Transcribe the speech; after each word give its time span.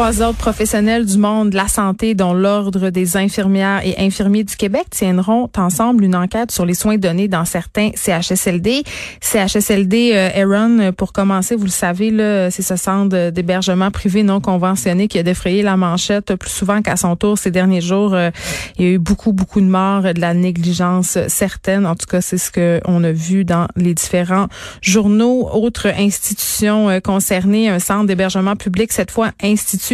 Trois 0.00 0.22
autres 0.22 0.38
professionnels 0.38 1.04
du 1.04 1.18
monde 1.18 1.50
de 1.50 1.56
la 1.56 1.68
santé, 1.68 2.14
dont 2.14 2.32
l'Ordre 2.32 2.88
des 2.88 3.18
infirmières 3.18 3.82
et 3.84 3.96
infirmiers 3.98 4.44
du 4.44 4.56
Québec, 4.56 4.86
tiendront 4.88 5.50
ensemble 5.58 6.04
une 6.04 6.16
enquête 6.16 6.50
sur 6.50 6.64
les 6.64 6.72
soins 6.72 6.96
donnés 6.96 7.28
dans 7.28 7.44
certains 7.44 7.90
CHSLD. 7.94 8.82
CHSLD 9.20 10.12
euh, 10.14 10.42
Aaron, 10.42 10.92
pour 10.94 11.12
commencer, 11.12 11.54
vous 11.54 11.64
le 11.64 11.68
savez, 11.68 12.10
c'est 12.50 12.62
ce 12.62 12.76
centre 12.76 13.28
d'hébergement 13.28 13.90
privé 13.90 14.22
non 14.22 14.40
conventionné 14.40 15.06
qui 15.06 15.18
a 15.18 15.22
défrayé 15.22 15.60
la 15.60 15.76
manchette 15.76 16.34
plus 16.34 16.48
souvent 16.48 16.80
qu'à 16.80 16.96
son 16.96 17.14
tour 17.14 17.36
ces 17.36 17.50
derniers 17.50 17.82
jours. 17.82 18.14
Euh, 18.14 18.30
il 18.78 18.86
y 18.86 18.88
a 18.88 18.92
eu 18.92 18.98
beaucoup, 18.98 19.34
beaucoup 19.34 19.60
de 19.60 19.66
morts, 19.66 20.14
de 20.14 20.20
la 20.22 20.32
négligence 20.32 21.18
certaine. 21.28 21.84
En 21.84 21.94
tout 21.94 22.06
cas, 22.06 22.22
c'est 22.22 22.38
ce 22.38 22.50
qu'on 22.50 23.04
a 23.04 23.12
vu 23.12 23.44
dans 23.44 23.66
les 23.76 23.92
différents 23.92 24.46
journaux. 24.80 25.50
Autre 25.52 25.88
institution 25.88 26.88
euh, 26.88 27.00
concernée, 27.00 27.68
un 27.68 27.80
centre 27.80 28.06
d'hébergement 28.06 28.56
public, 28.56 28.92
cette 28.92 29.10
fois 29.10 29.32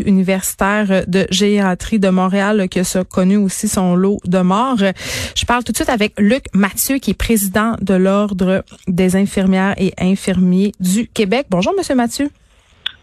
universitaire 0.03 1.05
de 1.07 1.27
gériatrie 1.31 1.99
de 1.99 2.09
Montréal 2.09 2.69
qui 2.69 2.81
a 2.81 3.05
connu 3.05 3.37
aussi 3.37 3.69
son 3.69 3.95
lot 3.95 4.19
de 4.25 4.39
morts. 4.41 4.79
Je 4.79 5.45
parle 5.45 5.65
tout 5.65 5.73
de 5.73 5.77
suite 5.77 5.89
avec 5.89 6.13
Luc 6.19 6.45
Mathieu 6.53 6.99
qui 6.99 7.11
est 7.11 7.15
président 7.15 7.77
de 7.81 7.95
l'Ordre 7.95 8.65
des 8.89 9.17
infirmières 9.17 9.75
et 9.79 9.93
infirmiers 9.99 10.73
du 10.81 11.09
Québec. 11.09 11.47
Bonjour 11.51 11.75
monsieur 11.77 11.95
Mathieu. 11.95 12.31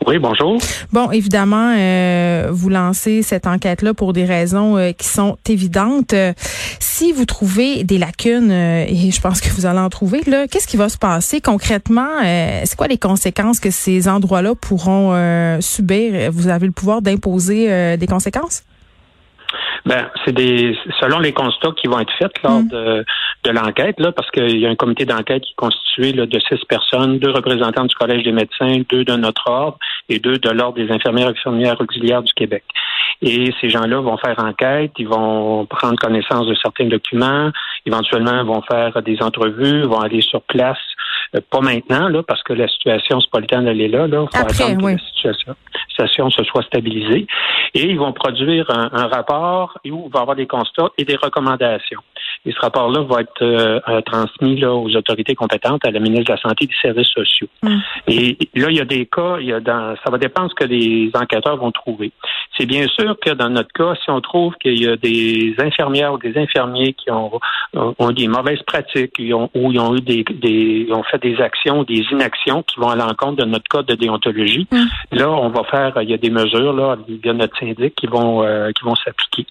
Oui, 0.05 0.19
bonjour. 0.19 0.57
Bon, 0.91 1.11
évidemment, 1.11 1.73
euh, 1.77 2.49
vous 2.51 2.69
lancez 2.69 3.21
cette 3.21 3.47
enquête-là 3.47 3.93
pour 3.93 4.11
des 4.11 4.25
raisons 4.25 4.77
euh, 4.77 4.91
qui 4.91 5.07
sont 5.07 5.37
évidentes. 5.47 6.13
Euh, 6.13 6.33
si 6.79 7.11
vous 7.11 7.25
trouvez 7.25 7.83
des 7.83 7.97
lacunes, 7.97 8.51
et 8.51 9.11
je 9.11 9.21
pense 9.21 9.39
que 9.39 9.49
vous 9.49 9.65
allez 9.65 9.79
en 9.79 9.89
trouver, 9.89 10.21
là, 10.27 10.47
qu'est-ce 10.47 10.67
qui 10.67 10.77
va 10.77 10.89
se 10.89 10.97
passer 10.97 11.41
concrètement? 11.41 12.07
c'est 12.21 12.75
quoi 12.75 12.87
les 12.87 12.97
conséquences 12.97 13.59
que 13.59 13.71
ces 13.71 14.07
endroits-là 14.07 14.55
pourront 14.55 15.13
subir? 15.61 16.31
Vous 16.31 16.47
avez 16.47 16.67
le 16.67 16.71
pouvoir 16.71 17.01
d'imposer 17.01 17.97
des 17.97 18.07
conséquences? 18.07 18.63
Ben, 19.85 20.09
c'est 20.23 20.31
des 20.31 20.77
selon 21.01 21.19
les 21.19 21.33
constats 21.33 21.71
qui 21.75 21.87
vont 21.87 21.99
être 21.99 22.13
faits 22.17 22.31
lors 22.43 22.61
mm. 22.61 22.67
de, 22.69 23.05
de 23.43 23.51
l'enquête, 23.51 23.99
là, 23.99 24.11
parce 24.11 24.29
qu'il 24.31 24.57
y 24.57 24.65
a 24.65 24.69
un 24.69 24.75
comité 24.75 25.05
d'enquête 25.05 25.43
qui 25.43 25.51
est 25.51 25.55
constitué 25.55 26.13
là, 26.13 26.25
de 26.25 26.39
six 26.39 26.63
personnes, 26.69 27.19
deux 27.19 27.31
représentants 27.31 27.85
du 27.85 27.95
Collège 27.95 28.23
des 28.23 28.31
médecins, 28.31 28.81
deux 28.89 29.03
de 29.03 29.15
notre 29.15 29.49
ordre 29.49 29.77
et 30.09 30.19
deux 30.19 30.37
de 30.37 30.49
l'Ordre 30.49 30.75
des 30.75 30.89
infirmières 30.91 31.27
et 31.27 31.31
infirmières 31.31 31.79
auxiliaires 31.81 32.23
du 32.23 32.33
Québec. 32.33 32.63
Et 33.21 33.53
ces 33.61 33.69
gens-là 33.69 33.99
vont 33.99 34.17
faire 34.17 34.37
enquête, 34.39 34.91
ils 34.97 35.07
vont 35.07 35.65
prendre 35.65 35.95
connaissance 35.97 36.45
de 36.45 36.55
certains 36.55 36.85
documents, 36.85 37.51
éventuellement 37.85 38.43
vont 38.43 38.61
faire 38.61 39.01
des 39.01 39.21
entrevues, 39.21 39.83
vont 39.83 40.01
aller 40.01 40.21
sur 40.21 40.41
place 40.41 40.77
euh, 41.35 41.41
pas 41.49 41.61
maintenant, 41.61 42.09
là, 42.09 42.23
parce 42.23 42.43
que 42.43 42.53
la 42.53 42.67
situation, 42.67 43.19
c'est 43.19 43.31
pas 43.31 43.39
le 43.39 43.47
temps 43.47 43.61
d'aller 43.61 43.87
là. 43.87 44.07
là. 44.07 44.25
Faut 44.31 44.41
Après, 44.41 44.75
oui. 44.75 44.95
que 44.95 45.27
la 45.27 45.35
situation, 45.89 46.29
se 46.29 46.43
soit 46.43 46.63
stabilisée. 46.63 47.27
Et 47.73 47.83
ils 47.83 47.97
vont 47.97 48.13
produire 48.13 48.69
un, 48.69 48.89
un 48.91 49.07
rapport 49.07 49.77
où 49.85 50.05
il 50.07 50.11
va 50.11 50.19
y 50.19 50.21
avoir 50.21 50.35
des 50.35 50.47
constats 50.47 50.89
et 50.97 51.05
des 51.05 51.15
recommandations. 51.15 52.01
Et 52.45 52.51
ce 52.51 52.59
rapport-là 52.59 53.01
va 53.03 53.21
être 53.21 53.41
euh, 53.41 54.01
transmis 54.01 54.59
là, 54.59 54.73
aux 54.73 54.93
autorités 54.95 55.33
compétentes, 55.33 55.85
à 55.85 55.91
la 55.91 55.99
ministre 55.99 56.25
de 56.25 56.31
la 56.33 56.41
Santé 56.41 56.65
et 56.65 56.67
des 56.67 56.73
Services 56.81 57.07
sociaux. 57.07 57.47
Mm. 57.61 57.77
Et 58.07 58.37
là, 58.55 58.67
il 58.69 58.77
y 58.77 58.81
a 58.81 58.85
des 58.85 59.05
cas, 59.05 59.37
il 59.39 59.47
y 59.47 59.53
a 59.53 59.61
dans, 59.61 59.95
ça 60.03 60.11
va 60.11 60.17
dépendre 60.17 60.49
ce 60.49 60.55
que 60.55 60.69
les 60.69 61.09
enquêteurs 61.13 61.55
vont 61.55 61.71
trouver. 61.71 62.11
C'est 62.57 62.65
bien 62.65 62.82
sûr 62.87 63.17
que 63.19 63.31
dans 63.31 63.49
notre 63.49 63.71
cas, 63.73 63.93
si 64.03 64.09
on 64.09 64.21
trouve 64.21 64.53
qu'il 64.55 64.81
y 64.81 64.87
a 64.87 64.95
des 64.95 65.55
infirmières 65.59 66.13
ou 66.13 66.17
des 66.17 66.37
infirmiers 66.37 66.93
qui 66.93 67.11
ont, 67.11 67.39
ont 67.73 68.11
des 68.11 68.27
mauvaises 68.27 68.61
pratiques, 68.63 69.19
ont, 69.33 69.49
ou 69.53 69.71
ils 69.71 69.79
ont 69.79 69.95
eu 69.95 70.01
des, 70.01 70.23
des 70.23 70.87
ont 70.91 71.03
fait 71.03 71.21
des 71.21 71.39
actions, 71.41 71.83
des 71.83 72.05
inactions 72.11 72.63
qui 72.63 72.79
vont 72.79 72.89
à 72.89 72.95
l'encontre 72.95 73.43
de 73.43 73.45
notre 73.45 73.67
code 73.69 73.85
de 73.85 73.95
déontologie, 73.95 74.67
mm. 74.71 75.17
là, 75.17 75.29
on 75.29 75.49
va 75.49 75.63
faire, 75.65 75.93
il 76.01 76.09
y 76.09 76.13
a 76.13 76.17
des 76.17 76.29
mesures 76.29 76.73
là, 76.73 76.97
il 77.07 77.19
y 77.23 77.29
a 77.29 77.33
notre 77.33 77.57
syndic 77.57 77.95
qui 77.95 78.07
vont 78.07 78.43
euh, 78.43 78.71
qui 78.71 78.83
vont 78.83 78.95
s'appliquer. 78.95 79.45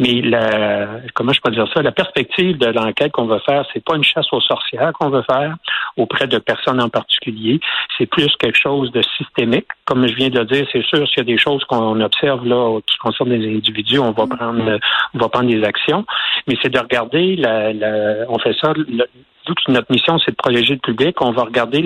Mais 0.00 0.22
la, 0.22 1.00
comment 1.14 1.32
je 1.34 1.40
peux 1.42 1.50
dire 1.50 1.68
ça, 1.74 1.82
la 1.82 1.92
perspective 1.92 2.56
de 2.56 2.68
l'enquête 2.68 3.12
qu'on 3.12 3.26
va 3.26 3.38
faire, 3.40 3.66
c'est 3.72 3.84
pas 3.84 3.96
une 3.96 4.02
chasse 4.02 4.32
aux 4.32 4.40
sorcières 4.40 4.92
qu'on 4.94 5.10
veut 5.10 5.22
faire 5.30 5.56
auprès 5.98 6.26
de 6.26 6.38
personnes 6.38 6.80
en 6.80 6.88
particulier. 6.88 7.60
C'est 7.98 8.06
plus 8.06 8.34
quelque 8.38 8.58
chose 8.58 8.90
de 8.92 9.02
systémique. 9.18 9.66
Comme 9.84 10.06
je 10.06 10.14
viens 10.14 10.30
de 10.30 10.38
le 10.38 10.46
dire, 10.46 10.66
c'est 10.72 10.82
sûr, 10.84 11.06
s'il 11.06 11.18
y 11.18 11.20
a 11.20 11.24
des 11.24 11.36
choses 11.36 11.62
qu'on 11.64 12.00
observe 12.00 12.46
là 12.46 12.80
qui 12.86 12.96
concernent 12.96 13.38
des 13.38 13.56
individus, 13.56 13.98
on 13.98 14.12
va 14.12 14.26
prendre, 14.26 14.78
on 15.12 15.18
va 15.18 15.28
prendre 15.28 15.50
des 15.50 15.62
actions. 15.64 16.06
Mais 16.48 16.56
c'est 16.62 16.70
de 16.70 16.78
regarder, 16.78 17.36
la, 17.36 17.74
la, 17.74 18.24
on 18.30 18.38
fait 18.38 18.56
ça, 18.58 18.72
toute 19.44 19.58
notre 19.68 19.90
mission, 19.90 20.18
c'est 20.18 20.32
de 20.32 20.36
protéger 20.36 20.74
le 20.74 20.80
public. 20.80 21.20
On 21.20 21.32
va 21.32 21.44
regarder 21.44 21.82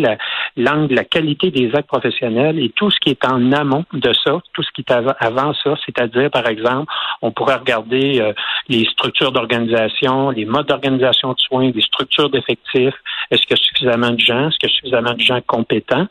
l'angle, 0.57 0.95
la 0.95 1.05
qualité 1.05 1.51
des 1.51 1.75
actes 1.75 1.89
professionnels 1.89 2.59
et 2.59 2.71
tout 2.71 2.91
ce 2.91 2.99
qui 3.01 3.11
est 3.11 3.25
en 3.25 3.53
amont 3.53 3.85
de 3.93 4.13
ça, 4.13 4.41
tout 4.53 4.63
ce 4.63 4.71
qui 4.73 4.83
est 4.83 4.93
avant, 4.93 5.55
ça, 5.63 5.75
c'est-à-dire, 5.85 6.31
par 6.31 6.47
exemple, 6.47 6.93
on 7.23 7.31
pourrait 7.31 7.57
regarder 7.57 8.21
euh, 8.21 8.33
les 8.69 8.85
structures 8.87 9.33
d'organisation, 9.33 10.31
les 10.31 10.45
modes 10.45 10.67
d'organisation 10.67 11.33
de 11.33 11.39
soins, 11.39 11.71
les 11.75 11.83
structures 11.83 12.31
d'effectifs. 12.31 12.95
Est-ce 13.31 13.43
qu'il 13.43 13.57
y 13.57 13.61
a 13.61 13.63
suffisamment 13.63 14.11
de 14.11 14.21
gens? 14.21 14.49
Est-ce 14.49 14.59
qu'il 14.59 14.69
y 14.69 14.73
a 14.73 14.77
suffisamment 14.77 15.15
de 15.15 15.21
gens 15.21 15.41
compétents? 15.47 16.07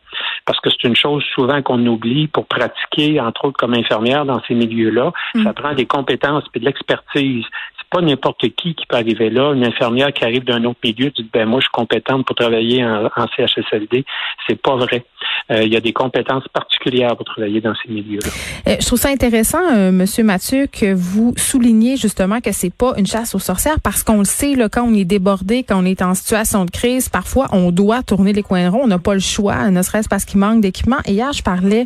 Parce 0.45 0.59
que 0.59 0.69
c'est 0.69 0.87
une 0.87 0.95
chose 0.95 1.23
souvent 1.33 1.61
qu'on 1.61 1.85
oublie 1.85 2.27
pour 2.27 2.45
pratiquer, 2.45 3.19
entre 3.19 3.45
autres 3.45 3.57
comme 3.57 3.73
infirmière 3.73 4.25
dans 4.25 4.41
ces 4.47 4.55
milieux-là. 4.55 5.11
Ça 5.35 5.51
mm. 5.51 5.53
prend 5.53 5.73
des 5.73 5.85
compétences 5.85 6.43
et 6.55 6.59
de 6.59 6.65
l'expertise 6.65 7.45
pas 7.93 8.01
n'importe 8.01 8.41
qui 8.55 8.73
qui 8.73 8.85
peut 8.87 8.95
arriver 8.95 9.29
là. 9.29 9.53
Une 9.53 9.63
infirmière 9.63 10.11
qui 10.11 10.25
arrive 10.25 10.43
d'un 10.43 10.63
autre 10.63 10.79
milieu 10.83 11.11
dit 11.11 11.29
ben 11.31 11.45
moi 11.47 11.59
je 11.59 11.65
suis 11.65 11.71
compétente 11.71 12.25
pour 12.25 12.35
travailler 12.35 12.83
en, 12.83 13.27
CHSLD. 13.37 14.03
C'est 14.47 14.59
pas 14.59 14.75
vrai. 14.75 15.05
Euh, 15.51 15.63
il 15.63 15.71
y 15.71 15.77
a 15.77 15.79
des 15.79 15.93
compétences 15.93 16.47
particulières 16.47 17.15
pour 17.15 17.25
travailler 17.25 17.61
dans 17.61 17.73
ces 17.75 17.91
milieux-là. 17.91 18.29
Euh, 18.67 18.75
je 18.79 18.85
trouve 18.85 18.99
ça 18.99 19.09
intéressant, 19.09 19.59
euh, 19.71 19.91
Monsieur 19.91 20.23
Mathieu, 20.23 20.67
que 20.67 20.93
vous 20.93 21.33
souligniez 21.37 21.95
justement 21.97 22.41
que 22.41 22.51
c'est 22.51 22.73
pas 22.73 22.93
une 22.97 23.05
chasse 23.05 23.35
aux 23.35 23.39
sorcières 23.39 23.79
parce 23.81 24.03
qu'on 24.03 24.19
le 24.19 24.25
sait 24.25 24.55
là, 24.55 24.69
quand 24.69 24.83
on 24.83 24.93
est 24.95 25.05
débordé, 25.05 25.63
quand 25.63 25.81
on 25.81 25.85
est 25.85 26.01
en 26.01 26.15
situation 26.15 26.65
de 26.65 26.71
crise, 26.71 27.09
parfois 27.09 27.47
on 27.51 27.71
doit 27.71 28.01
tourner 28.01 28.33
les 28.33 28.43
coins 28.43 28.69
ronds. 28.69 28.81
On 28.83 28.87
n'a 28.87 28.99
pas 28.99 29.13
le 29.13 29.19
choix, 29.19 29.69
ne 29.69 29.81
serait-ce 29.83 30.09
parce 30.09 30.25
qu'il 30.25 30.39
manque 30.39 30.61
d'équipement. 30.61 30.97
Hier, 31.05 31.31
je 31.31 31.43
parlais 31.43 31.85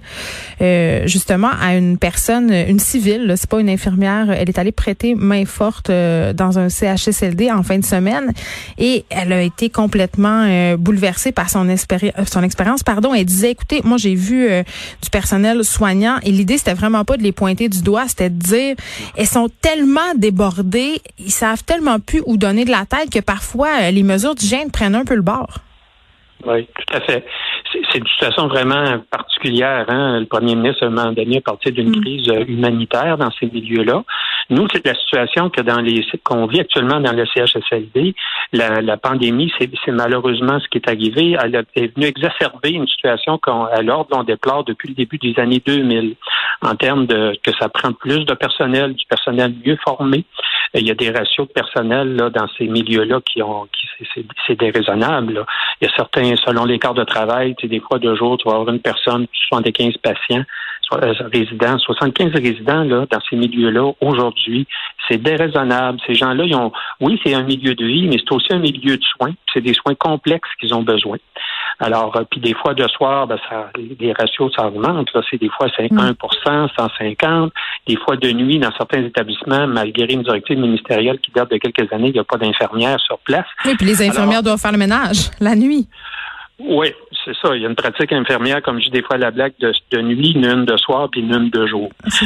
justement 1.05 1.49
à 1.61 1.75
une 1.75 1.97
personne, 1.97 2.51
une 2.51 2.79
civile. 2.79 3.33
C'est 3.35 3.49
pas 3.49 3.59
une 3.59 3.69
infirmière. 3.69 4.31
Elle 4.31 4.47
est 4.47 4.57
allée 4.57 4.71
prêter 4.71 5.15
main 5.15 5.45
forte 5.45 5.91
dans 6.33 6.59
un 6.59 6.69
CHSLD 6.69 7.51
en 7.51 7.63
fin 7.63 7.77
de 7.79 7.85
semaine 7.85 8.31
et 8.77 9.05
elle 9.09 9.33
a 9.33 9.41
été 9.41 9.69
complètement 9.69 10.75
bouleversée 10.77 11.31
par 11.31 11.49
son, 11.49 11.67
son 12.25 12.43
expérience. 12.43 12.83
Pardon, 12.83 13.13
elle 13.13 13.25
disait, 13.25 13.51
écoutez, 13.51 13.81
moi 13.83 13.97
j'ai 13.97 14.15
vu 14.15 14.47
euh, 14.49 14.63
du 15.01 15.09
personnel 15.09 15.63
soignant 15.63 16.17
et 16.23 16.31
l'idée 16.31 16.57
c'était 16.57 16.73
vraiment 16.73 17.05
pas 17.05 17.17
de 17.17 17.23
les 17.23 17.31
pointer 17.31 17.69
du 17.69 17.81
doigt, 17.81 18.07
c'était 18.07 18.29
de 18.29 18.39
dire, 18.39 18.75
elles 19.15 19.25
sont 19.25 19.49
tellement 19.61 20.13
débordées, 20.15 21.01
ils 21.19 21.31
savent 21.31 21.63
tellement 21.63 21.99
plus 21.99 22.21
où 22.25 22.37
donner 22.37 22.65
de 22.65 22.71
la 22.71 22.85
tête 22.85 23.09
que 23.11 23.19
parfois 23.19 23.69
euh, 23.81 23.91
les 23.91 24.03
mesures 24.03 24.35
d'hygiène 24.35 24.71
prennent 24.71 24.95
un 24.95 25.05
peu 25.05 25.15
le 25.15 25.21
bord. 25.21 25.59
Oui, 26.45 26.67
tout 26.67 26.95
à 26.95 27.01
fait. 27.01 27.25
C'est 27.71 27.97
une 27.97 28.07
situation 28.07 28.47
vraiment 28.47 28.99
particulière. 29.09 29.85
Hein? 29.87 30.19
Le 30.19 30.25
premier 30.25 30.55
ministre, 30.55 30.83
à 30.83 30.87
un 30.87 30.91
moment 30.91 31.11
donné, 31.11 31.41
parti 31.41 31.71
d'une 31.71 31.89
mm. 31.89 32.01
crise 32.01 32.29
euh, 32.29 32.45
humanitaire 32.47 33.17
dans 33.17 33.31
ces 33.39 33.47
milieux-là. 33.47 34.03
Nous, 34.49 34.67
c'est 34.71 34.85
la 34.85 34.95
situation 34.95 35.49
que 35.49 35.61
dans 35.61 35.81
les 35.81 36.05
qu'on 36.23 36.45
vit 36.45 36.61
actuellement 36.61 36.99
dans 37.01 37.11
le 37.11 37.25
CHSLD. 37.25 38.15
La, 38.53 38.81
la 38.81 38.97
pandémie, 38.97 39.51
c'est 39.59 39.69
malheureusement 39.87 40.59
ce 40.59 40.67
qui 40.69 40.77
est 40.77 40.89
arrivé. 40.89 41.35
Elle 41.41 41.55
est 41.75 41.95
venue 41.95 42.07
exacerber 42.07 42.71
une 42.71 42.87
situation 42.87 43.37
qu'à 43.37 43.81
l'ordre 43.81 44.17
on 44.17 44.23
déplore 44.23 44.63
depuis 44.63 44.89
le 44.89 44.95
début 44.95 45.17
des 45.17 45.37
années 45.39 45.61
2000 45.65 46.15
en 46.61 46.75
termes 46.75 47.05
de 47.05 47.37
que 47.43 47.51
ça 47.59 47.69
prend 47.69 47.91
plus 47.91 48.25
de 48.25 48.33
personnel, 48.33 48.93
du 48.93 49.05
personnel 49.05 49.53
mieux 49.65 49.77
formé. 49.83 50.25
Il 50.73 50.87
y 50.87 50.91
a 50.91 50.95
des 50.95 51.11
ratios 51.11 51.47
de 51.47 51.53
personnel 51.53 52.15
là, 52.15 52.29
dans 52.29 52.47
ces 52.57 52.67
milieux-là 52.67 53.19
qui 53.25 53.41
ont 53.41 53.65
qui 53.65 53.87
c'est 54.45 54.59
déraisonnable. 54.59 55.45
Il 55.81 55.87
y 55.87 55.91
a 55.91 55.95
certains, 55.95 56.35
selon 56.37 56.65
les 56.65 56.79
quarts 56.79 56.93
de 56.93 57.03
travail, 57.03 57.55
des 57.61 57.79
fois 57.79 57.99
deux 57.99 58.15
jours, 58.15 58.37
tu 58.37 58.47
vas 58.47 58.55
avoir 58.55 58.73
une 58.73 58.81
personne, 58.81 59.27
75 59.49 59.97
patients 59.97 60.43
résidents, 60.91 61.77
75 61.77 62.33
résidents 62.33 62.83
là, 62.83 63.05
dans 63.09 63.19
ces 63.29 63.35
milieux-là, 63.35 63.91
aujourd'hui, 64.01 64.67
c'est 65.07 65.21
déraisonnable. 65.21 65.99
Ces 66.05 66.15
gens-là, 66.15 66.43
ils 66.45 66.55
ont, 66.55 66.71
oui, 67.01 67.19
c'est 67.23 67.33
un 67.33 67.43
milieu 67.43 67.75
de 67.75 67.85
vie, 67.85 68.07
mais 68.07 68.17
c'est 68.17 68.33
aussi 68.33 68.51
un 68.51 68.59
milieu 68.59 68.97
de 68.97 69.03
soins. 69.03 69.33
C'est 69.53 69.61
des 69.61 69.73
soins 69.73 69.95
complexes 69.95 70.49
qu'ils 70.59 70.73
ont 70.73 70.83
besoin. 70.83 71.17
Alors, 71.79 72.15
euh, 72.17 72.23
puis 72.29 72.39
des 72.39 72.55
fois, 72.55 72.73
de 72.73 72.87
soir, 72.87 73.27
ben, 73.27 73.37
ça, 73.49 73.69
les 73.75 74.13
ratios, 74.13 74.51
ça 74.55 74.67
augmente. 74.67 75.13
Là, 75.13 75.21
c'est 75.29 75.39
des 75.39 75.49
fois, 75.49 75.67
c'est 75.75 75.91
1 75.91 76.15
150. 76.75 77.53
Des 77.87 77.97
fois, 77.97 78.15
de 78.17 78.31
nuit, 78.31 78.59
dans 78.59 78.71
certains 78.75 79.03
établissements, 79.03 79.67
malgré 79.67 80.11
une 80.11 80.23
directive 80.23 80.57
ministérielle 80.57 81.19
qui 81.19 81.31
date 81.31 81.51
de 81.51 81.57
quelques 81.57 81.91
années, 81.93 82.07
il 82.07 82.13
n'y 82.13 82.19
a 82.19 82.23
pas 82.23 82.37
d'infirmières 82.37 82.99
sur 82.99 83.19
place. 83.19 83.45
Oui, 83.65 83.75
puis 83.77 83.85
les 83.85 84.01
infirmières 84.07 84.41
doivent 84.41 84.59
faire 84.59 84.71
le 84.71 84.77
ménage 84.77 85.29
la 85.39 85.55
nuit. 85.55 85.87
Oui, 86.59 86.91
c'est 87.23 87.35
ça. 87.35 87.55
Il 87.55 87.61
y 87.61 87.65
a 87.65 87.69
une 87.69 87.75
pratique 87.75 88.11
infirmière, 88.11 88.63
comme 88.63 88.79
je 88.79 88.85
dis 88.85 88.91
des 88.91 89.03
fois 89.03 89.17
la 89.17 89.29
blague, 89.29 89.53
de, 89.59 89.71
de 89.91 90.01
nuit, 90.01 90.31
une 90.31 90.65
de 90.65 90.77
soir, 90.77 91.07
puis 91.11 91.21
une 91.21 91.49
de 91.49 91.67
jour. 91.67 91.89
C'est 92.07 92.25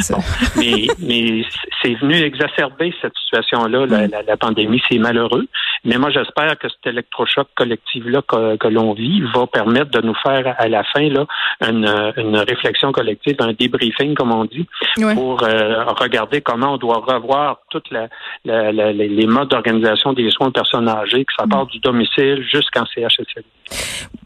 mais 0.56 0.86
mais 1.00 1.44
c'est 1.82 1.94
venu 1.94 2.14
exacerber 2.14 2.94
cette 3.02 3.12
situation-là, 3.24 3.86
la, 3.86 4.06
la, 4.06 4.22
la, 4.22 4.36
pandémie. 4.36 4.80
C'est 4.90 4.98
malheureux. 4.98 5.46
Mais 5.84 5.98
moi, 5.98 6.10
j'espère 6.10 6.58
que 6.58 6.68
cet 6.68 6.86
électrochoc 6.86 7.48
collectif-là 7.54 8.22
que, 8.22 8.56
que 8.56 8.68
l'on 8.68 8.94
vit 8.94 9.22
va 9.34 9.46
permettre 9.46 9.90
de 9.90 10.00
nous 10.00 10.14
faire 10.22 10.54
à 10.58 10.68
la 10.68 10.84
fin 10.84 11.08
là 11.08 11.26
une, 11.60 11.86
une 12.16 12.36
réflexion 12.36 12.92
collective, 12.92 13.36
un 13.40 13.52
débriefing, 13.52 14.14
comme 14.14 14.32
on 14.32 14.44
dit, 14.44 14.66
pour 15.14 15.42
euh, 15.42 15.84
regarder 15.84 16.40
comment 16.40 16.74
on 16.74 16.78
doit 16.78 17.04
revoir 17.06 17.58
toutes 17.70 17.90
la, 17.90 18.08
les 18.44 19.26
modes 19.26 19.48
d'organisation 19.48 20.12
des 20.12 20.30
soins 20.30 20.48
aux 20.48 20.52
personnes 20.52 20.88
âgées, 20.88 21.24
que 21.24 21.32
ça 21.38 21.46
mm. 21.46 21.50
part 21.50 21.66
du 21.66 21.78
domicile 21.80 22.46
jusqu'en 22.50 22.86
CHSLD. 22.86 23.44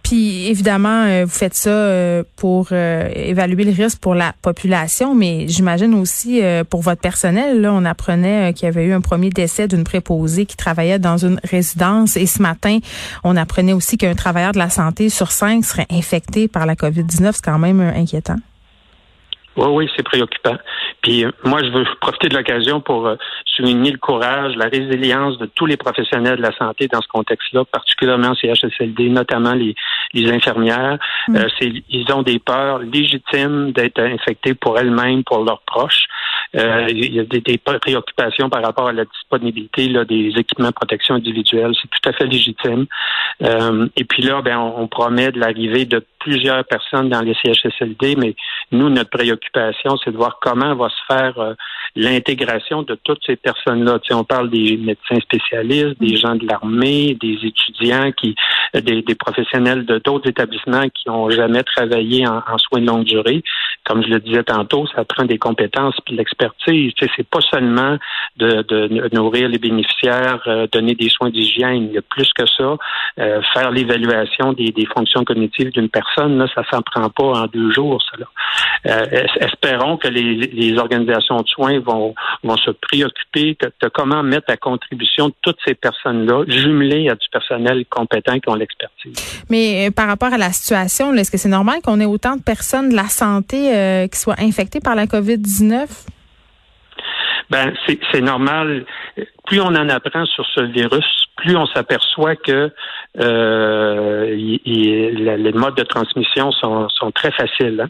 Puis 0.07 0.47
évidemment, 0.47 1.03
euh, 1.03 1.25
vous 1.25 1.33
faites 1.33 1.55
ça 1.55 1.71
euh, 1.71 2.23
pour 2.37 2.69
euh, 2.71 3.09
évaluer 3.13 3.65
le 3.65 3.73
risque 3.73 3.99
pour 3.99 4.15
la 4.15 4.35
population, 4.41 5.17
mais 5.17 5.49
j'imagine 5.49 5.95
aussi 5.95 6.41
pour 6.71 6.81
votre 6.81 7.01
personnel. 7.01 7.61
Là, 7.61 7.73
on 7.73 7.85
apprenait 7.85 8.53
qu'il 8.55 8.67
y 8.67 8.69
avait 8.69 8.85
eu 8.85 8.93
un 8.93 9.01
premier 9.01 9.31
décès 9.31 9.67
d'une 9.67 9.83
préposée 9.83 10.47
qui 10.47 10.57
travaillait 10.57 11.01
dans 11.01 11.17
une 11.17 11.41
résidence, 11.43 12.17
et 12.17 12.27
ce 12.27 12.41
matin, 12.41 12.79
on 13.25 13.37
apprenait 13.37 13.73
aussi 13.73 13.99
qu'un 13.99 14.15
travailleur 14.15 14.53
de 14.53 14.59
la 14.59 14.71
santé 14.71 15.09
sur 15.09 15.33
cinq 15.33 15.65
serait 15.65 15.87
infecté 15.91 16.47
par 16.47 16.67
la 16.67 16.77
COVID-19. 16.77 17.33
C'est 17.35 17.45
quand 17.45 17.59
même 17.59 17.81
inquiétant. 17.81 18.37
Oui, 19.57 19.67
oui, 19.71 19.91
c'est 19.97 20.03
préoccupant. 20.03 20.57
Puis 21.03 21.25
euh, 21.25 21.31
moi, 21.45 21.63
je 21.63 21.71
veux 21.71 21.85
profiter 22.01 22.29
de 22.29 22.37
l'occasion 22.37 22.81
pour 22.81 23.07
euh, 23.07 23.17
souligner 23.45 23.91
le 23.91 23.99
courage, 23.99 24.55
la 24.57 24.67
résilience 24.67 25.39
de 25.39 25.47
tous 25.47 25.67
les 25.67 25.77
professionnels 25.77 26.37
de 26.37 26.43
la 26.43 26.53
santé 26.57 26.89
dans 26.89 27.01
ce 27.01 27.09
contexte-là, 27.09 27.65
particulièrement 27.65 28.35
CHSLD, 28.35 29.09
notamment 29.09 29.55
les, 29.55 29.75
les 30.13 30.31
infirmières. 30.31 30.99
Mm. 31.29 31.37
Euh, 31.37 31.71
ils 31.89 32.13
ont 32.13 32.23
des 32.23 32.39
peurs 32.39 32.81
légitimes 32.81 33.73
d'être 33.73 34.01
infectés 34.01 34.55
pour 34.55 34.79
elles-mêmes, 34.79 35.25
pour 35.25 35.43
leurs 35.45 35.63
proches. 35.63 36.05
il 36.55 37.15
y 37.15 37.21
a 37.21 37.25
des, 37.25 37.41
des, 37.41 37.59
préoccupations 37.59 38.51
par 38.51 38.63
rapport 38.63 38.89
à 38.89 38.93
la 38.93 39.05
disponibilité 39.05 39.89
là, 39.89 40.05
des 40.05 40.33
équipements 40.37 40.69
de 40.69 40.75
protection 40.75 41.15
individuelle. 41.15 41.73
C'est 41.81 41.89
tout 41.89 42.09
à 42.09 42.13
fait 42.13 42.27
légitime. 42.27 42.87
et 43.41 44.05
puis 44.05 44.23
là, 44.23 44.43
ben, 44.43 44.59
on, 44.59 44.83
on 44.83 44.89
promet 44.89 45.33
de 45.33 45.41
l'arrivée 45.41 45.85
de 45.85 46.05
plusieurs 46.27 46.65
personnes 46.65 47.09
dans 47.09 47.21
les 47.21 47.35
CHSLD, 47.35 48.17
mais 48.17 48.35
nous, 48.73 48.89
notre 48.89 49.11
préoccupation, 49.11 49.46
c'est 49.55 50.11
de 50.11 50.17
voir 50.17 50.39
comment 50.41 50.75
va 50.75 50.89
se 50.89 51.15
faire 51.15 51.39
euh, 51.39 51.55
l'intégration 51.95 52.83
de 52.83 52.95
toutes 53.05 53.21
ces 53.27 53.37
personnes-là. 53.37 53.99
Tu 54.01 54.09
sais, 54.09 54.15
on 54.15 54.25
parle 54.25 54.51
des 54.51 54.77
médecins 54.77 55.21
spécialistes, 55.21 56.01
des 56.01 56.17
gens 56.17 56.35
de 56.35 56.47
l'armée, 56.47 57.17
des 57.21 57.39
étudiants, 57.43 58.13
qui, 58.13 58.35
euh, 58.75 58.81
des, 58.81 59.03
professionnels 59.15 59.87
de 59.87 59.99
d'autres 59.99 60.29
établissements 60.29 60.89
qui 60.95 61.09
n'ont 61.09 61.31
jamais 61.31 61.63
travaillé 61.63 62.27
en, 62.27 62.43
soins 62.59 62.81
de 62.81 62.87
longue 62.87 63.05
durée. 63.05 63.43
Comme 63.85 64.03
je 64.03 64.09
le 64.09 64.21
disais 64.21 64.43
tantôt, 64.43 64.87
ça 64.95 65.05
prend 65.05 65.25
des 65.25 65.39
compétences 65.39 65.95
puis 66.05 66.15
de 66.15 66.19
l'expertise. 66.19 66.93
Tu 66.95 67.07
sais, 67.07 67.11
c'est 67.17 67.29
pas 67.29 67.41
seulement 67.41 67.97
de, 68.37 69.15
nourrir 69.15 69.49
les 69.49 69.59
bénéficiaires, 69.59 70.43
euh, 70.47 70.67
donner 70.71 70.95
des 70.95 71.09
soins 71.09 71.31
d'hygiène. 71.31 71.89
Il 71.89 71.93
y 71.93 71.99
a 71.99 72.03
plus 72.03 72.31
que 72.35 72.47
ça. 72.47 72.77
faire 73.55 73.71
l'évaluation 73.71 74.53
des, 74.53 74.73
des 74.73 74.87
fonctions 74.87 75.25
cognitives 75.25 75.71
d'une 75.71 75.89
personne 75.89 76.07
Là, 76.17 76.47
ça 76.55 76.63
s'en 76.71 76.83
prend 76.83 77.09
pas 77.11 77.41
en 77.41 77.47
deux 77.47 77.71
jours, 77.71 78.03
cela. 78.13 78.27
Euh, 78.87 79.27
espérons 79.41 79.97
que 79.97 80.09
les, 80.09 80.79
organisations 80.79 81.41
de 81.41 81.49
soins 81.49 81.81
vont, 81.81 82.15
vont 82.43 82.57
se 82.57 82.71
préoccuper 82.71 83.57
de, 83.61 83.89
comment 83.89 84.23
mettre 84.23 84.51
à 84.51 84.57
contribution 84.57 85.33
toutes 85.43 85.59
ces 85.67 85.75
personnes-là, 85.75 86.45
jumelées 86.49 87.09
à 87.09 87.15
du 87.15 87.29
personnel 87.31 87.85
compétent 87.89 88.39
qui 88.39 88.49
ont 88.49 88.55
l'expertise. 88.55 89.15
Mais 89.49 89.87
euh, 89.87 89.91
par 89.91 90.07
rapport 90.07 90.33
à 90.33 90.39
la 90.39 90.53
situation, 90.53 91.15
est-ce 91.15 91.31
que 91.31 91.39
c'est 91.39 91.49
normal 91.49 91.81
qu'on 91.83 92.01
ait 92.01 92.07
autant 92.07 92.37
de 92.37 92.43
personnes 92.43 92.91
de 92.91 92.97
la 92.97 93.09
santé 93.09 93.75
euh, 93.75 94.07
qui 94.09 94.19
soient 94.19 94.37
infectées 94.39 94.81
par 94.81 94.95
la 94.95 95.07
COVID-19? 95.07 95.87
Ben, 97.51 97.73
c'est 97.87 98.21
normal. 98.21 98.85
Plus 99.47 99.61
on 99.61 99.69
en 99.69 99.89
apprend 99.89 100.27
sur 100.27 100.45
ce 100.47 100.63
virus, 100.63 101.05
plus 101.37 101.57
on 101.57 101.67
s'aperçoit 101.67 102.35
que 102.35 102.73
euh, 103.21 104.35
les 104.35 105.53
modes 105.53 105.77
de 105.77 105.85
transmission 105.85 106.51
sont, 106.51 106.89
très 107.15 107.31
faciles. 107.31 107.81
Hein. 107.83 107.89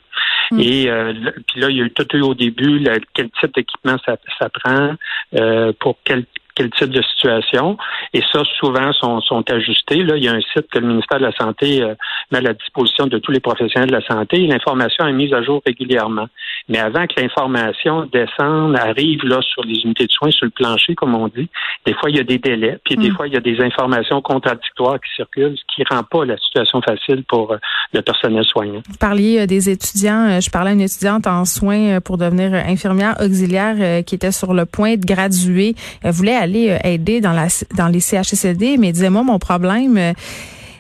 Mm. 0.51 0.61
Et 0.61 0.91
euh, 0.91 1.13
puis 1.47 1.61
là, 1.61 1.71
il 1.71 1.77
y 1.77 1.81
a 1.81 1.85
eu 1.85 1.91
tout 1.91 2.17
eu 2.17 2.21
au 2.21 2.35
début 2.35 2.85
quel 3.15 3.31
type 3.31 3.55
d'équipement 3.55 3.97
ça, 4.05 4.17
ça 4.39 4.49
prend, 4.51 4.95
euh, 5.35 5.73
pour 5.81 5.97
quel 6.05 6.25
quel 6.57 6.71
type 6.71 6.91
de 6.91 7.03
situation. 7.03 7.77
Et 8.15 8.23
ça, 8.33 8.43
souvent, 8.59 8.93
sont, 8.95 9.21
sont 9.21 9.49
ajustés. 9.51 10.03
Là, 10.03 10.17
il 10.17 10.25
y 10.25 10.29
a 10.29 10.33
un 10.33 10.41
site 10.41 10.67
que 10.73 10.79
le 10.79 10.89
ministère 10.89 11.19
de 11.19 11.25
la 11.25 11.33
Santé 11.33 11.83
euh, 11.83 11.95
met 12.33 12.39
à 12.39 12.41
la 12.41 12.55
disposition 12.55 13.07
de 13.07 13.19
tous 13.19 13.31
les 13.31 13.41
professionnels 13.41 13.91
de 13.91 13.95
la 13.95 14.07
santé. 14.07 14.39
L'information 14.47 15.07
est 15.07 15.13
mise 15.13 15.33
à 15.35 15.43
jour 15.43 15.63
régulièrement. 15.65 16.27
Mais 16.69 16.79
avant 16.79 17.07
que 17.07 17.21
l'information 17.21 18.09
descende, 18.11 18.77
arrive 18.77 19.23
là 19.25 19.41
sur 19.43 19.63
les 19.65 19.81
unités 19.83 20.07
de 20.07 20.11
soins, 20.11 20.31
sur 20.31 20.47
le 20.47 20.51
plancher, 20.51 20.95
comme 20.95 21.15
on 21.15 21.29
dit, 21.29 21.49
des 21.85 21.93
fois, 21.95 22.11
il 22.11 22.17
y 22.17 22.21
a 22.21 22.25
des 22.25 22.39
délais. 22.39 22.79
Puis 22.85 22.97
des 22.97 23.11
mm. 23.11 23.15
fois, 23.17 23.29
il 23.29 23.35
y 23.35 23.37
a 23.37 23.41
des 23.41 23.61
informations 23.61 24.23
contradictoires 24.23 24.99
qui 24.99 25.15
circulent, 25.15 25.57
ce 25.57 25.75
qui 25.75 25.85
rend 25.89 26.03
pas 26.03 26.25
la 26.25 26.39
situation 26.39 26.81
facile 26.81 27.23
pour 27.29 27.53
euh, 27.53 27.59
le 27.93 28.01
personnel 28.01 28.45
soignant. 28.45 28.81
Vous 28.89 28.97
parliez 28.99 29.41
euh, 29.41 29.47
des 29.47 29.69
étudiants. 29.69 30.41
Je 30.41 30.51
parlais 30.51 30.71
à 30.71 30.73
une 30.73 30.81
étudiante 30.81 31.27
en 31.27 31.45
soins 31.45 32.01
pour 32.01 32.17
devenir 32.17 32.55
infirmière 32.55 33.15
auxiliaire 33.21 34.05
qui 34.05 34.15
était 34.15 34.33
sur 34.33 34.55
le 34.55 34.65
point 34.65 34.97
de 34.97 35.05
graduer. 35.05 35.75
Elle 36.03 36.13
voulait 36.13 36.35
aller 36.35 36.46
euh, 36.55 36.79
aider 36.85 37.21
dans, 37.21 37.33
la, 37.33 37.49
dans 37.77 37.89
les 37.89 38.01
CHSLD, 38.01 38.77
mais 38.79 38.93
disait 38.93 39.11
moi 39.11 39.23
mon 39.23 39.39
problème 39.39 39.97
euh, 39.97 40.13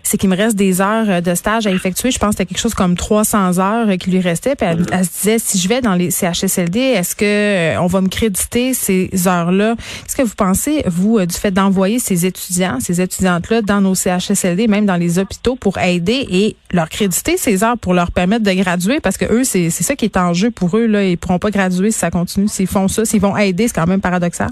c'est 0.06 0.18
qu'il 0.18 0.28
me 0.28 0.36
reste 0.36 0.54
des 0.54 0.80
heures 0.80 1.08
euh, 1.08 1.20
de 1.20 1.34
stage 1.34 1.66
à 1.66 1.70
effectuer. 1.70 2.10
Je 2.10 2.18
pense 2.18 2.30
que 2.30 2.36
c'était 2.36 2.46
quelque 2.46 2.60
chose 2.60 2.74
comme 2.74 2.96
300 2.96 3.58
heures 3.58 3.88
qui 3.98 4.10
lui 4.10 4.20
restait. 4.20 4.54
Puis 4.54 4.66
elle, 4.66 5.04
se 5.04 5.10
disait, 5.10 5.38
si 5.38 5.58
je 5.58 5.68
vais 5.68 5.80
dans 5.80 5.94
les 5.94 6.10
CHSLD, 6.10 6.78
est-ce 6.78 7.16
que 7.16 7.76
on 7.78 7.86
va 7.86 8.00
me 8.00 8.08
créditer 8.08 8.72
ces 8.72 9.10
heures-là? 9.26 9.74
Qu'est-ce 9.76 10.16
que 10.16 10.22
vous 10.22 10.34
pensez, 10.36 10.84
vous, 10.86 11.18
du 11.24 11.34
fait 11.34 11.50
d'envoyer 11.50 11.98
ces 11.98 12.24
étudiants, 12.24 12.78
ces 12.80 13.00
étudiantes-là 13.00 13.62
dans 13.62 13.80
nos 13.80 13.94
CHSLD, 13.94 14.68
même 14.68 14.86
dans 14.86 14.96
les 14.96 15.18
hôpitaux, 15.18 15.56
pour 15.56 15.78
aider 15.78 16.26
et 16.30 16.56
leur 16.70 16.88
créditer 16.88 17.36
ces 17.36 17.64
heures 17.64 17.78
pour 17.78 17.92
leur 17.92 18.12
permettre 18.12 18.44
de 18.44 18.52
graduer? 18.52 19.00
Parce 19.00 19.16
que 19.16 19.24
eux, 19.24 19.44
c'est 19.44 19.70
ça 19.70 19.96
qui 19.96 20.04
est 20.04 20.16
en 20.16 20.32
jeu 20.32 20.50
pour 20.52 20.76
eux. 20.76 20.86
Là. 20.86 21.04
Ils 21.04 21.18
pourront 21.18 21.40
pas 21.40 21.50
graduer 21.50 21.90
si 21.90 21.98
ça 21.98 22.10
continue. 22.10 22.48
S'ils 22.48 22.68
font 22.68 22.86
ça, 22.86 23.04
s'ils 23.04 23.20
vont 23.20 23.36
aider, 23.36 23.66
c'est 23.66 23.74
quand 23.74 23.86
même 23.86 24.00
paradoxal. 24.00 24.50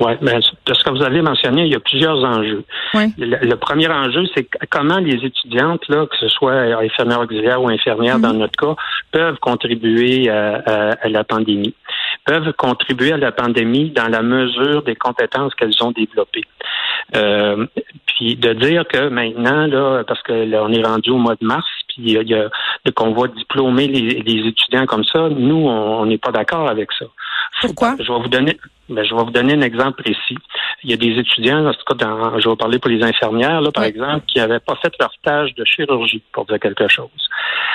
Oui, 0.00 0.12
mais 0.20 0.38
de 0.66 0.74
ce 0.74 0.84
que 0.84 0.90
vous 0.90 1.02
avez 1.02 1.22
mentionné, 1.22 1.64
il 1.64 1.72
y 1.72 1.74
a 1.74 1.80
plusieurs 1.80 2.22
enjeux. 2.24 2.62
Le, 2.94 3.54
premier 3.56 3.88
enjeu, 3.88 4.24
c'est 4.34 4.48
comment 4.70 4.98
les 4.98 5.24
étudiantes, 5.24 5.88
là, 5.88 6.06
que 6.06 6.16
ce 6.18 6.28
soit 6.28 6.52
infirmières 6.52 7.20
auxiliaires 7.20 7.60
ou 7.60 7.68
infirmières 7.68 8.20
dans 8.20 8.32
mhm. 8.32 8.38
notre 8.38 8.56
cas, 8.56 8.76
peuvent 9.10 9.38
contribuer 9.40 10.30
à, 10.30 11.08
la 11.08 11.24
pandémie. 11.24 11.74
Peuvent 12.24 12.52
contribuer 12.52 13.12
à 13.12 13.16
la 13.16 13.32
pandémie 13.32 13.90
dans 13.90 14.08
la 14.08 14.22
mesure 14.22 14.82
des 14.82 14.94
compétences 14.94 15.54
qu'elles 15.54 15.82
ont 15.82 15.90
développées. 15.90 16.44
Euh, 17.16 17.66
puis 18.06 18.36
de 18.36 18.52
dire 18.52 18.86
que 18.86 19.08
maintenant, 19.08 19.66
là, 19.66 20.04
parce 20.06 20.22
que 20.22 20.32
là, 20.32 20.62
on 20.62 20.72
est 20.72 20.82
rendu 20.82 21.10
au 21.10 21.18
mois 21.18 21.36
de 21.40 21.46
mars, 21.46 21.66
puis 21.98 22.12
il 22.12 22.28
y 22.28 22.34
a, 22.34 22.48
qu'on 22.94 23.12
va 23.12 23.28
diplômer 23.28 23.88
les, 23.88 24.22
les, 24.22 24.48
étudiants 24.48 24.86
comme 24.86 25.04
ça, 25.04 25.28
nous, 25.28 25.68
on 25.68 26.06
n'est 26.06 26.18
pas 26.18 26.30
d'accord 26.30 26.68
avec 26.68 26.90
ça. 26.98 27.06
Pourquoi? 27.60 27.96
Je 27.98 28.12
vais 28.12 28.18
vous 28.18 28.28
donner, 28.28 28.56
ben, 28.88 29.04
je 29.04 29.14
vais 29.14 29.22
vous 29.22 29.30
donner 29.30 29.54
un 29.54 29.62
exemple 29.62 30.02
précis. 30.02 30.38
Il 30.84 30.90
y 30.90 30.92
a 30.92 30.96
des 30.96 31.18
étudiants, 31.18 31.66
en 31.66 31.72
tout 31.72 31.84
cas, 31.86 31.94
dans, 31.94 32.38
je 32.38 32.48
vais 32.48 32.56
parler 32.56 32.78
pour 32.78 32.90
les 32.90 33.02
infirmières, 33.02 33.60
là, 33.60 33.72
par 33.72 33.84
exemple, 33.84 34.24
qui 34.26 34.38
n'avaient 34.38 34.60
pas 34.60 34.76
fait 34.76 34.92
leur 35.00 35.12
stage 35.14 35.54
de 35.54 35.64
chirurgie, 35.64 36.22
pour 36.32 36.44
dire 36.44 36.60
quelque 36.60 36.86
chose. 36.88 37.08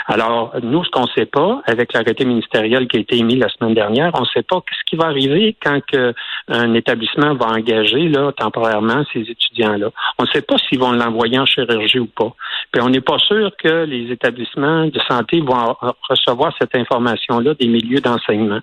Alors, 0.08 0.54
nous, 0.62 0.84
ce 0.84 0.90
qu'on 0.90 1.04
ne 1.04 1.12
sait 1.16 1.26
pas, 1.26 1.62
avec 1.66 1.94
l'arrêté 1.94 2.26
ministériel 2.26 2.88
qui 2.88 2.98
a 2.98 3.00
été 3.00 3.18
émis 3.18 3.38
la 3.38 3.50
semaine 3.50 3.74
dernière, 3.74 4.12
on 4.16 4.22
ne 4.22 4.26
sait 4.28 4.44
pas 4.44 4.62
ce 4.70 4.90
qui 4.90 4.96
va 4.96 5.06
arriver 5.06 5.56
quand 5.62 5.80
que 5.86 6.14
un 6.50 6.74
établissement 6.74 7.36
va 7.36 7.48
engager 7.48 8.10
là, 8.10 8.32
temporairement 8.34 9.04
ces 9.14 9.22
étudiants-là. 9.22 9.92
On 10.20 10.24
ne 10.24 10.28
sait 10.30 10.42
pas 10.42 10.58
s'ils 10.58 10.80
vont 10.80 10.92
l'envoyer 10.92 11.40
en 11.40 11.46
chirurgie 11.46 12.00
ou 12.00 12.08
pas. 12.08 12.34
Puis 12.72 12.82
on 12.82 12.90
n'est 12.90 13.02
pas 13.02 13.18
sûr 13.20 13.52
que 13.58 13.86
les 13.86 14.12
établissements 14.12 14.86
de 14.88 15.00
santé 15.08 15.40
vont 15.40 15.76
recevoir 16.10 16.54
cette 16.60 16.76
information-là 16.76 17.54
des 17.54 17.68
milieux 17.68 18.02
d'enseignement. 18.02 18.60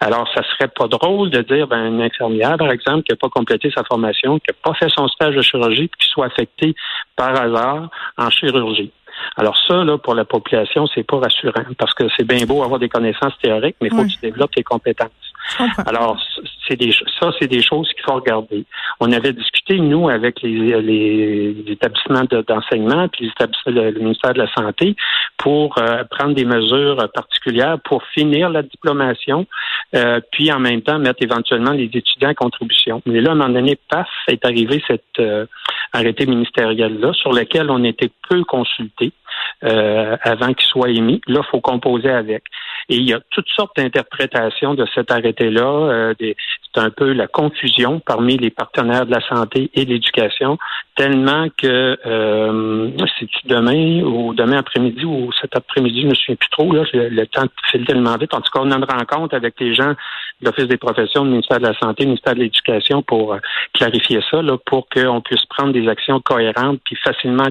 Alors, 0.00 0.28
ça 0.34 0.42
serait 0.42 0.68
pas 0.68 0.88
drôle 0.88 1.30
de 1.30 1.40
dire, 1.42 1.66
ben, 1.66 1.86
une 1.86 2.02
infirmière, 2.02 2.56
par 2.56 2.70
exemple, 2.70 3.02
qui 3.02 3.12
n'a 3.12 3.16
pas 3.16 3.28
complété 3.28 3.70
sa 3.74 3.84
formation, 3.84 4.38
qui 4.38 4.46
n'a 4.50 4.56
pas 4.62 4.74
fait 4.74 4.90
son 4.94 5.08
stage 5.08 5.34
de 5.34 5.42
chirurgie, 5.42 5.90
qui 5.98 6.08
soit 6.08 6.26
affectée 6.26 6.74
par 7.16 7.30
hasard 7.40 7.88
en 8.18 8.30
chirurgie. 8.30 8.92
Alors 9.36 9.56
ça, 9.68 9.84
là, 9.84 9.98
pour 9.98 10.14
la 10.14 10.24
population, 10.24 10.86
c'est 10.94 11.04
pas 11.04 11.18
rassurant 11.18 11.64
parce 11.78 11.94
que 11.94 12.04
c'est 12.16 12.26
bien 12.26 12.44
beau 12.46 12.62
avoir 12.62 12.80
des 12.80 12.88
connaissances 12.88 13.36
théoriques, 13.42 13.76
mais 13.80 13.88
il 13.88 13.94
faut 13.94 14.02
que 14.02 14.10
tu 14.10 14.18
développes 14.20 14.54
tes 14.54 14.62
compétences. 14.62 15.10
Alors, 15.86 16.18
c'est 16.66 16.76
des 16.76 16.92
ça, 16.92 17.30
c'est 17.38 17.48
des 17.48 17.62
choses 17.62 17.88
qu'il 17.92 18.02
faut 18.04 18.14
regarder. 18.14 18.64
On 19.00 19.12
avait 19.12 19.32
discuté, 19.32 19.78
nous, 19.78 20.08
avec 20.08 20.42
les, 20.42 20.80
les 20.80 21.54
établissements 21.68 22.24
d'enseignement, 22.24 23.08
puis 23.08 23.30
le, 23.66 23.90
ministère 23.98 24.32
de 24.32 24.38
la 24.38 24.52
Santé, 24.52 24.96
pour 25.36 25.76
euh, 25.78 26.04
prendre 26.10 26.34
des 26.34 26.44
mesures 26.44 27.08
particulières 27.12 27.78
pour 27.84 28.02
finir 28.14 28.48
la 28.50 28.62
diplomation, 28.62 29.46
euh, 29.94 30.20
puis 30.32 30.50
en 30.52 30.60
même 30.60 30.82
temps 30.82 30.98
mettre 30.98 31.22
éventuellement 31.22 31.72
les 31.72 31.90
étudiants 31.92 32.30
en 32.30 32.34
contribution. 32.34 33.02
Mais 33.06 33.20
là, 33.20 33.30
à 33.30 33.32
un 33.32 33.36
moment 33.36 33.52
donné, 33.52 33.78
paf, 33.90 34.08
est 34.28 34.44
arrivé 34.44 34.82
cet 34.86 35.04
euh, 35.18 35.46
arrêté 35.92 36.26
ministériel-là, 36.26 37.12
sur 37.12 37.32
lequel 37.32 37.70
on 37.70 37.84
était 37.84 38.10
peu 38.28 38.42
consulté. 38.44 39.12
Euh, 39.62 40.16
avant 40.20 40.52
qu'il 40.52 40.66
soit 40.66 40.90
émis. 40.90 41.20
Là, 41.26 41.40
il 41.42 41.50
faut 41.50 41.60
composer 41.60 42.10
avec. 42.10 42.44
Et 42.88 42.96
il 42.96 43.08
y 43.08 43.14
a 43.14 43.20
toutes 43.30 43.48
sortes 43.48 43.76
d'interprétations 43.76 44.74
de 44.74 44.86
cet 44.94 45.10
arrêté-là. 45.10 45.64
Euh, 45.64 46.14
c'est 46.20 46.80
un 46.80 46.90
peu 46.90 47.12
la 47.12 47.26
confusion 47.26 48.00
parmi 48.00 48.36
les 48.36 48.50
partenaires 48.50 49.06
de 49.06 49.12
la 49.12 49.20
santé 49.28 49.70
et 49.74 49.84
de 49.84 49.90
l'éducation, 49.90 50.58
tellement 50.96 51.48
que 51.56 51.98
euh, 52.06 52.90
c'est 53.18 53.28
demain 53.46 54.02
ou 54.02 54.34
demain 54.34 54.58
après-midi 54.58 55.04
ou 55.04 55.30
cet 55.40 55.56
après-midi, 55.56 56.00
je 56.00 56.06
ne 56.06 56.10
me 56.10 56.14
souviens 56.14 56.36
plus 56.36 56.50
trop, 56.50 56.72
là, 56.72 56.84
le 56.92 57.24
temps 57.26 57.46
file 57.70 57.86
tellement 57.86 58.16
vite. 58.16 58.34
En 58.34 58.40
tout 58.40 58.50
cas, 58.52 58.60
on 58.62 58.70
a 58.70 58.76
une 58.76 58.84
rencontre 58.84 59.34
avec 59.34 59.54
les 59.60 59.74
gens 59.74 59.94
l'Office 60.44 60.68
des 60.68 60.76
professions, 60.76 61.24
du 61.24 61.30
ministère 61.30 61.58
de 61.58 61.66
la 61.66 61.78
Santé, 61.78 62.04
du 62.04 62.08
ministère 62.08 62.34
de 62.34 62.40
l'Éducation 62.40 63.02
pour 63.02 63.36
clarifier 63.72 64.20
ça, 64.30 64.42
là, 64.42 64.56
pour 64.66 64.86
qu'on 64.88 65.20
puisse 65.20 65.44
prendre 65.46 65.72
des 65.72 65.88
actions 65.88 66.20
cohérentes 66.20 66.80
puis 66.84 66.96
facilement 67.02 67.46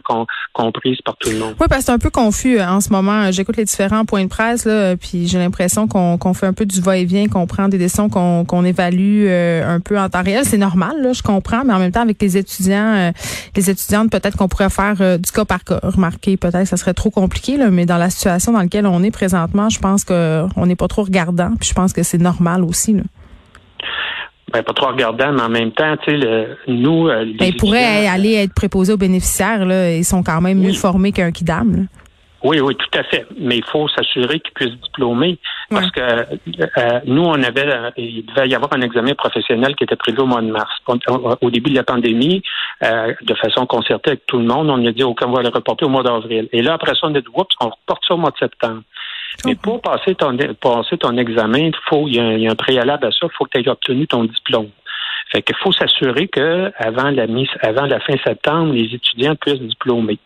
comprises 0.54 1.00
par 1.04 1.16
tout 1.18 1.30
le 1.30 1.38
monde. 1.38 1.56
Oui, 1.60 1.68
parce 1.70 1.80
que 1.80 1.86
c'est 1.86 1.92
un 1.92 2.00
peu 2.00 2.10
confus 2.10 2.60
euh, 2.60 2.68
en 2.68 2.82
ce 2.82 2.92
moment. 2.92 3.32
J'écoute 3.32 3.58
les 3.58 3.66
différents 3.66 4.06
points 4.06 4.24
de 4.24 4.30
presse, 4.30 4.66
là, 4.66 4.96
puis 4.96 5.28
j'ai 5.28 5.40
l'impression 5.40 5.88
qu'on 5.88 6.34
fait 6.34 6.48
un 6.48 6.54
peu 6.54 6.66
du 6.66 6.82
va-et-vient, 6.82 7.28
qu'on 7.28 7.48
prend 7.48 7.68
des 7.68 7.78
décisions, 7.78 8.10
qu'on 8.10 8.66
évalue 8.66 9.26
euh, 9.28 9.76
un 9.76 9.80
peu 9.80 10.00
en 10.00 10.10
temps 10.10 10.24
réel. 10.24 10.46
C'est 10.46 10.58
normal, 10.58 11.02
là, 11.02 11.14
je 11.14 11.22
comprends, 11.22 11.64
mais 11.66 11.74
en 11.74 11.80
même 11.80 11.92
temps, 11.92 12.02
avec 12.02 12.22
les 12.22 12.38
étudiants, 12.38 12.94
euh, 12.96 13.12
les 13.56 13.70
étudiantes, 13.70 14.12
peut-être 14.12 14.38
qu'on 14.38 14.48
pourrait 14.48 14.70
faire 14.70 14.96
du 15.20 15.32
cas 15.32 15.46
par 15.46 15.64
cas. 15.64 15.80
Remarquez, 15.84 16.38
peut-être 16.38 16.64
que 16.64 16.70
ça 16.70 16.78
serait 16.78 16.94
trop 16.94 17.10
compliqué, 17.10 17.58
là, 17.58 17.70
mais 17.70 17.86
dans 17.86 17.98
la 17.98 18.10
situation 18.10 18.54
dans 18.54 18.60
laquelle 18.60 18.86
on 18.86 19.04
est 19.04 19.12
présentement, 19.12 19.70
je 19.70 19.80
pense 19.80 20.04
qu'on 20.04 20.66
n'est 20.66 20.76
pas 20.76 20.88
trop 20.88 21.04
regardant, 21.04 21.52
puis 21.60 21.70
je 21.70 21.74
pense 21.74 21.94
que 21.94 22.04
c'est 22.04 22.18
normal 22.18 22.64
aussi. 22.64 22.83
Là. 22.92 23.04
Ben, 24.52 24.62
pas 24.62 24.74
trop 24.74 24.88
regardant, 24.88 25.32
mais 25.32 25.42
en 25.42 25.50
même 25.50 25.72
temps, 25.72 25.96
tu 26.06 26.20
sais, 26.20 26.48
nous, 26.68 27.08
les 27.08 27.34
ben, 27.34 27.46
Ils 27.48 27.58
pourraient 27.58 28.08
aller 28.08 28.34
être 28.34 28.54
préposés 28.54 28.94
aux 28.94 28.98
bénéficiaires, 28.98 29.66
là. 29.66 29.96
Ils 29.96 30.06
sont 30.06 30.22
quand 30.22 30.42
même 30.42 30.60
mieux 30.60 30.74
formés 30.74 31.12
qu'un 31.12 31.32
kidam, 31.32 31.88
oui, 32.44 32.60
oui, 32.60 32.76
tout 32.76 33.00
à 33.00 33.04
fait. 33.04 33.26
Mais 33.38 33.58
il 33.58 33.64
faut 33.64 33.88
s'assurer 33.88 34.42
qu'ils 34.42 34.54
puissent 34.54 34.82
diplômer. 34.82 35.40
Parce 35.70 35.90
que 35.92 36.02
euh, 36.02 37.00
nous, 37.06 37.24
on 37.24 37.42
avait, 37.42 37.74
euh, 37.74 37.90
il 37.96 38.26
devait 38.26 38.50
y 38.50 38.56
avoir 38.56 38.74
un 38.74 38.82
examen 38.82 39.14
professionnel 39.16 39.76
qui 39.76 39.86
était 39.86 39.96
prévu 39.96 40.20
au 40.20 40.26
mois 40.26 40.42
de 40.42 40.52
mars. 40.52 40.70
Au 41.42 41.50
début 41.50 41.70
de 41.70 41.76
la 41.76 41.84
pandémie, 41.84 42.44
euh, 42.84 43.14
de 43.22 43.34
façon 43.36 43.66
concertée 43.66 44.12
avec 44.12 44.26
tout 44.26 44.38
le 44.38 44.46
monde, 44.46 44.70
on 44.70 44.86
a 44.86 44.92
dit, 44.92 45.04
OK, 45.04 45.20
on 45.26 45.32
va 45.32 45.42
le 45.42 45.50
reporter 45.50 45.86
au 45.86 45.90
mois 45.90 46.04
d'avril. 46.04 46.50
Et 46.52 46.62
là, 46.62 46.74
après 46.74 46.94
ça, 46.96 47.02
on 47.04 47.16
a 47.16 47.22
dit, 47.22 47.28
oups, 47.34 47.56
on 47.62 47.70
reporte 47.70 48.04
ça 48.06 48.14
au 48.14 48.18
mois 48.18 48.32
de 48.32 48.38
septembre. 48.38 48.82
Mais 49.46 49.56
pour 49.56 49.82
passer 49.82 50.16
ton, 50.16 50.38
passer 50.62 50.98
ton 50.98 51.18
examen, 51.18 51.60
il 51.60 51.76
faut, 51.90 52.08
il 52.08 52.16
y, 52.16 52.20
a 52.20 52.24
un, 52.24 52.34
il 52.34 52.42
y 52.44 52.48
a 52.48 52.52
un 52.52 52.56
préalable 52.56 53.06
à 53.06 53.12
ça, 53.12 53.18
il 53.24 53.30
faut 53.36 53.46
que 53.46 53.52
tu 53.52 53.60
aies 53.60 53.70
obtenu 53.70 54.08
ton 54.08 54.24
diplôme. 54.24 54.70
Fait 55.34 55.42
qu'il 55.42 55.56
faut 55.56 55.72
s'assurer 55.72 56.28
que 56.28 56.72
avant 56.78 57.10
la 57.10 57.26
mise, 57.26 57.50
avant 57.62 57.88
la 57.88 58.00
fin 58.00 58.14
septembre, 58.24 58.74
les 58.74 58.94
étudiants 58.94 59.36
puissent 59.36 59.60
diplômer. 59.62 60.20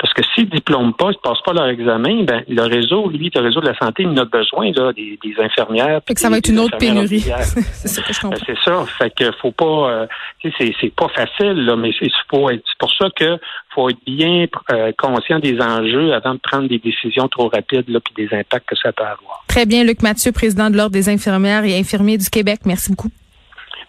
Parce 0.00 0.12
que 0.12 0.22
s'ils 0.34 0.46
ne 0.46 0.50
diplôment 0.50 0.92
pas, 0.92 1.06
ils 1.06 1.16
ne 1.16 1.22
passent 1.22 1.42
pas 1.44 1.52
leur 1.52 1.68
examen, 1.68 2.24
ben, 2.24 2.42
le 2.48 2.62
réseau, 2.62 3.08
lui, 3.08 3.30
le 3.32 3.40
réseau 3.40 3.60
de 3.60 3.66
la 3.66 3.76
santé, 3.78 4.02
il 4.02 4.08
en 4.08 4.16
a 4.16 4.24
besoin 4.24 4.70
là, 4.72 4.92
des, 4.92 5.18
des 5.22 5.34
infirmières. 5.40 6.00
Fait 6.06 6.14
que 6.14 6.20
ça 6.20 6.28
va 6.28 6.38
être 6.38 6.48
une 6.48 6.58
autre 6.58 6.76
pénurie. 6.76 7.20
c'est 7.20 7.88
ça 7.88 8.02
que 8.02 8.12
je 8.12 8.20
comprends. 8.20 8.38
Ben, 8.38 8.44
c'est 8.46 8.70
ça. 8.70 8.84
Fait 8.98 9.14
que 9.14 9.30
faut 9.40 9.52
pas 9.52 9.90
euh, 9.90 10.06
c'est, 10.42 10.72
c'est 10.80 10.94
pas 10.94 11.08
facile, 11.08 11.64
là, 11.64 11.76
mais 11.76 11.90
c'est, 11.98 12.08
pour 12.28 12.50
ça 12.98 13.08
que 13.14 13.38
faut 13.74 13.88
être 13.88 14.04
bien 14.04 14.46
euh, 14.72 14.92
conscient 14.98 15.38
des 15.38 15.60
enjeux 15.60 16.12
avant 16.14 16.34
de 16.34 16.40
prendre 16.40 16.68
des 16.68 16.78
décisions 16.78 17.28
trop 17.28 17.48
rapides 17.48 17.88
là, 17.88 18.00
puis 18.00 18.26
des 18.26 18.36
impacts 18.36 18.68
que 18.68 18.76
ça 18.76 18.92
peut 18.92 19.04
avoir. 19.04 19.44
Très 19.46 19.66
bien, 19.66 19.84
Luc 19.84 20.02
Mathieu, 20.02 20.32
président 20.32 20.68
de 20.68 20.76
l'Ordre 20.76 20.92
des 20.92 21.08
infirmières 21.08 21.64
et 21.64 21.78
infirmiers 21.78 22.18
du 22.18 22.28
Québec. 22.28 22.60
Merci 22.64 22.90
beaucoup. 22.90 23.10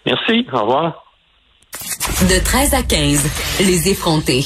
Merci. 0.05 0.45
Au 0.51 0.61
revoir. 0.61 1.03
De 2.29 2.43
13 2.43 2.73
à 2.73 2.83
15, 2.83 3.25
les 3.61 3.89
effrontés. 3.89 4.43